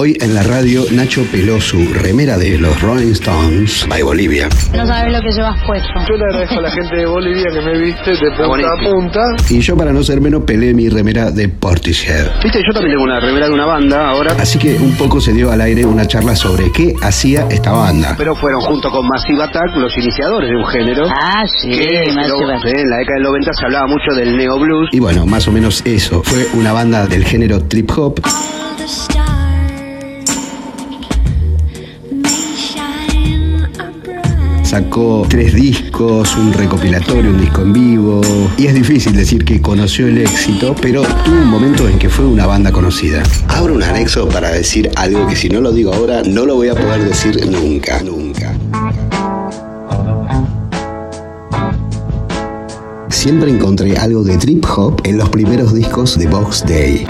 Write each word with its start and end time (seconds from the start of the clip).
Hoy 0.00 0.16
en 0.20 0.32
la 0.32 0.44
radio 0.44 0.84
Nacho 0.92 1.26
peló 1.32 1.60
su 1.60 1.92
remera 1.92 2.38
de 2.38 2.56
los 2.56 2.80
Rolling 2.80 3.10
Stones, 3.14 3.84
by 3.88 4.00
Bolivia. 4.02 4.48
No 4.72 4.86
sabes 4.86 5.12
lo 5.12 5.20
que 5.20 5.32
llevas 5.32 5.60
puesto. 5.66 5.88
Yo 6.08 6.14
le 6.14 6.24
agradezco 6.26 6.58
a 6.60 6.62
la 6.62 6.70
gente 6.70 6.96
de 6.98 7.06
Bolivia 7.06 7.46
que 7.52 7.60
me 7.60 7.80
viste 7.80 8.10
de 8.12 8.30
punta 8.30 8.68
a 8.68 8.92
punta. 8.92 9.20
Y 9.50 9.58
yo 9.58 9.76
para 9.76 9.92
no 9.92 10.04
ser 10.04 10.20
menos 10.20 10.44
pelé 10.44 10.72
mi 10.72 10.88
remera 10.88 11.32
de 11.32 11.48
Portishead. 11.48 12.30
Viste, 12.44 12.60
yo 12.64 12.72
también 12.72 12.92
tengo 12.92 13.02
una 13.02 13.18
remera 13.18 13.48
de 13.48 13.52
una 13.52 13.66
banda 13.66 14.10
ahora, 14.10 14.36
Así 14.38 14.56
que 14.60 14.76
un 14.76 14.96
poco 14.96 15.20
se 15.20 15.32
dio 15.32 15.50
al 15.50 15.60
aire 15.62 15.84
una 15.84 16.06
charla 16.06 16.36
sobre 16.36 16.70
qué 16.70 16.94
hacía 17.02 17.48
esta 17.50 17.72
banda. 17.72 18.14
pero 18.16 18.36
fueron 18.36 18.60
junto 18.60 18.92
con 18.92 19.04
Massive 19.04 19.42
Attack 19.42 19.74
los 19.78 19.98
iniciadores 19.98 20.48
de 20.48 20.56
un 20.58 20.66
género. 20.66 21.08
Ah, 21.08 21.42
sí, 21.60 21.70
que 21.70 22.12
va. 22.14 22.60
sí, 22.62 22.68
en 22.68 22.88
la 22.88 22.98
década 22.98 23.14
del 23.16 23.24
90 23.24 23.52
se 23.52 23.64
hablaba 23.64 23.88
mucho 23.88 24.14
del 24.14 24.36
neo 24.36 24.60
blues. 24.60 24.90
Y 24.92 25.00
bueno, 25.00 25.26
más 25.26 25.48
o 25.48 25.50
menos 25.50 25.82
eso. 25.84 26.22
Fue 26.22 26.46
una 26.54 26.72
banda 26.72 27.08
del 27.08 27.24
género 27.24 27.64
trip 27.64 27.90
hop 27.98 28.20
Sacó 34.78 35.26
tres 35.28 35.54
discos, 35.54 36.36
un 36.36 36.52
recopilatorio, 36.52 37.32
un 37.32 37.40
disco 37.40 37.62
en 37.62 37.72
vivo. 37.72 38.20
Y 38.56 38.66
es 38.66 38.74
difícil 38.74 39.12
decir 39.12 39.44
que 39.44 39.60
conoció 39.60 40.06
el 40.06 40.18
éxito, 40.18 40.72
pero 40.80 41.02
tuvo 41.24 41.34
un 41.34 41.48
momento 41.48 41.88
en 41.88 41.98
que 41.98 42.08
fue 42.08 42.24
una 42.24 42.46
banda 42.46 42.70
conocida. 42.70 43.24
Abro 43.48 43.74
un 43.74 43.82
anexo 43.82 44.28
para 44.28 44.50
decir 44.50 44.88
algo 44.94 45.26
que 45.26 45.34
si 45.34 45.48
no 45.48 45.60
lo 45.60 45.72
digo 45.72 45.92
ahora, 45.92 46.22
no 46.22 46.46
lo 46.46 46.54
voy 46.54 46.68
a 46.68 46.76
poder 46.76 47.02
decir 47.02 47.44
nunca, 47.50 48.00
nunca. 48.04 48.54
Siempre 53.08 53.50
encontré 53.50 53.96
algo 53.96 54.22
de 54.22 54.36
trip 54.36 54.64
hop 54.76 55.00
en 55.02 55.18
los 55.18 55.28
primeros 55.28 55.74
discos 55.74 56.16
de 56.16 56.28
Box 56.28 56.64
Day. 56.64 57.04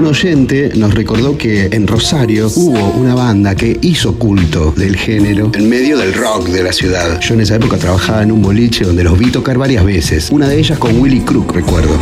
Un 0.00 0.06
oyente 0.06 0.72
nos 0.76 0.94
recordó 0.94 1.36
que 1.36 1.66
en 1.66 1.86
Rosario 1.86 2.50
hubo 2.56 2.78
una 2.92 3.14
banda 3.14 3.54
que 3.54 3.78
hizo 3.82 4.18
culto 4.18 4.72
del 4.74 4.96
género 4.96 5.52
en 5.52 5.68
medio 5.68 5.98
del 5.98 6.14
rock 6.14 6.48
de 6.48 6.62
la 6.62 6.72
ciudad. 6.72 7.20
Yo 7.20 7.34
en 7.34 7.42
esa 7.42 7.56
época 7.56 7.76
trabajaba 7.76 8.22
en 8.22 8.32
un 8.32 8.40
boliche 8.40 8.86
donde 8.86 9.04
los 9.04 9.18
vi 9.18 9.30
tocar 9.30 9.58
varias 9.58 9.84
veces. 9.84 10.30
Una 10.30 10.48
de 10.48 10.58
ellas 10.58 10.78
con 10.78 10.98
Willy 10.98 11.20
Crook, 11.20 11.52
recuerdo. 11.52 11.98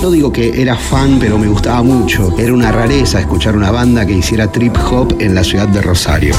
No 0.00 0.10
digo 0.10 0.32
que 0.32 0.62
era 0.62 0.74
fan, 0.74 1.18
pero 1.20 1.36
me 1.36 1.48
gustaba 1.48 1.82
mucho. 1.82 2.34
Era 2.38 2.54
una 2.54 2.72
rareza 2.72 3.20
escuchar 3.20 3.56
una 3.58 3.70
banda 3.70 4.06
que 4.06 4.14
hiciera 4.14 4.50
trip 4.50 4.74
hop 4.90 5.16
en 5.18 5.34
la 5.34 5.44
ciudad 5.44 5.68
de 5.68 5.82
Rosario. 5.82 6.34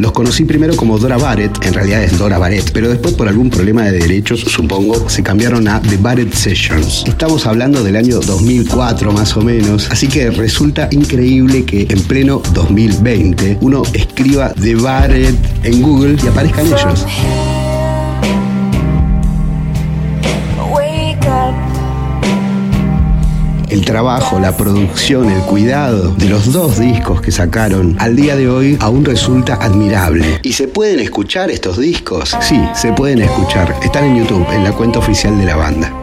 Los 0.00 0.12
conocí 0.12 0.46
primero 0.46 0.74
como 0.76 0.98
Dora 0.98 1.18
Barrett, 1.18 1.62
en 1.62 1.74
realidad 1.74 2.02
es 2.02 2.16
Dora 2.16 2.38
Barrett, 2.38 2.70
pero 2.72 2.88
después 2.88 3.12
por 3.12 3.28
algún 3.28 3.50
problema 3.50 3.82
de 3.84 3.98
derechos, 3.98 4.40
supongo, 4.40 5.10
se 5.10 5.22
cambiaron 5.22 5.68
a 5.68 5.78
The 5.82 5.98
Barrett 5.98 6.32
Sessions. 6.32 7.04
Estamos 7.06 7.46
hablando 7.46 7.84
del 7.84 7.96
año 7.96 8.18
2004 8.18 9.12
más 9.12 9.36
o 9.36 9.42
menos, 9.42 9.90
así 9.90 10.08
que 10.08 10.30
resulta 10.30 10.88
increíble 10.90 11.66
que 11.66 11.82
en 11.82 12.00
pleno 12.04 12.40
2020 12.54 13.58
uno 13.60 13.82
escriba 13.92 14.54
The 14.54 14.74
Barrett 14.76 15.36
en 15.64 15.82
Google 15.82 16.16
y 16.24 16.28
aparezcan 16.28 16.66
ellos. 16.68 17.04
El 23.70 23.84
trabajo, 23.84 24.40
la 24.40 24.56
producción, 24.56 25.30
el 25.30 25.42
cuidado 25.42 26.12
de 26.16 26.28
los 26.28 26.52
dos 26.52 26.80
discos 26.80 27.20
que 27.20 27.30
sacaron 27.30 27.94
al 28.00 28.16
día 28.16 28.34
de 28.34 28.48
hoy 28.48 28.76
aún 28.80 29.04
resulta 29.04 29.54
admirable. 29.54 30.40
¿Y 30.42 30.54
se 30.54 30.66
pueden 30.66 30.98
escuchar 30.98 31.52
estos 31.52 31.78
discos? 31.78 32.36
Sí, 32.40 32.60
se 32.74 32.92
pueden 32.92 33.20
escuchar. 33.20 33.76
Están 33.84 34.06
en 34.06 34.24
YouTube, 34.24 34.44
en 34.50 34.64
la 34.64 34.72
cuenta 34.72 34.98
oficial 34.98 35.38
de 35.38 35.44
la 35.44 35.54
banda. 35.54 35.99